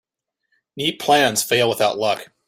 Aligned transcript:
Neat 0.75 0.99
plans 0.99 1.43
fail 1.43 1.69
without 1.69 1.95
luck. 1.99 2.31